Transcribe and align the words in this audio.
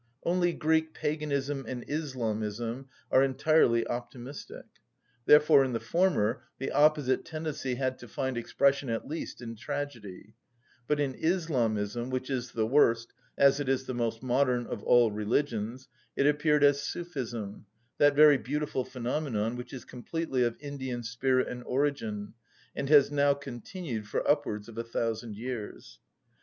Only 0.23 0.51
Greek 0.51 0.95
paganism 0.95 1.63
and 1.67 1.85
Islamism 1.87 2.87
are 3.11 3.21
entirely 3.21 3.87
optimistic: 3.87 4.65
therefore 5.27 5.63
in 5.63 5.73
the 5.73 5.79
former 5.79 6.41
the 6.57 6.71
opposite 6.71 7.23
tendency 7.23 7.75
had 7.75 7.99
to 7.99 8.07
find 8.07 8.35
expression 8.35 8.89
at 8.89 9.07
least 9.07 9.43
in 9.43 9.55
tragedy; 9.55 10.33
but 10.87 10.99
in 10.99 11.13
Islamism, 11.13 12.09
which 12.09 12.31
is 12.31 12.49
the 12.51 12.65
worst, 12.65 13.13
as 13.37 13.59
it 13.59 13.69
is 13.69 13.85
the 13.85 13.93
most 13.93 14.23
modern, 14.23 14.65
of 14.65 14.81
all 14.81 15.11
religions, 15.11 15.87
it 16.15 16.25
appeared 16.25 16.63
as 16.63 16.81
Sufism, 16.81 17.67
that 17.99 18.15
very 18.15 18.39
beautiful 18.39 18.83
phenomenon, 18.83 19.55
which 19.55 19.71
is 19.71 19.85
completely 19.85 20.41
of 20.43 20.57
Indian 20.59 21.03
spirit 21.03 21.47
and 21.47 21.63
origin, 21.65 22.33
and 22.75 22.89
has 22.89 23.11
now 23.11 23.35
continued 23.35 24.07
for 24.07 24.27
upwards 24.27 24.67
of 24.67 24.79
a 24.79 24.83
thousand 24.83 25.35
years. 25.35 25.99